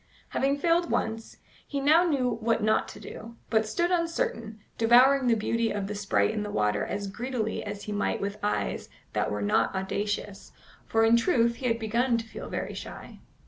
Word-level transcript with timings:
Having 0.29 0.57
failed 0.57 0.89
once, 0.89 1.37
he 1.67 1.79
now 1.79 2.03
knew 2.03 2.39
not 2.41 2.61
what 2.63 2.87
to 2.87 2.99
do, 2.99 3.35
but 3.51 3.67
stood 3.67 3.91
uncertain, 3.91 4.59
devouring 4.75 5.27
the 5.27 5.35
beauty 5.35 5.69
of 5.69 5.85
the 5.85 5.93
sprite 5.93 6.31
in 6.31 6.41
the 6.41 6.49
water 6.49 6.83
as 6.83 7.05
greedily 7.05 7.63
as 7.63 7.83
he 7.83 7.91
might 7.91 8.19
with 8.19 8.39
eyes 8.41 8.89
that 9.13 9.29
were 9.29 9.43
not 9.43 9.75
audacious, 9.75 10.53
for 10.87 11.05
in 11.05 11.15
truth 11.17 11.57
he 11.57 11.67
had 11.67 11.77
begun 11.77 12.17
to 12.17 12.25
feel 12.25 12.49
very 12.49 12.73
shy. 12.73 13.19